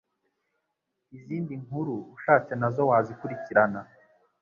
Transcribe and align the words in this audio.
Izindi 1.17 1.53
Nkuru 1.63 1.95
ushatse 2.15 2.51
nazo 2.59 2.83
wazikurikirana 2.89 3.81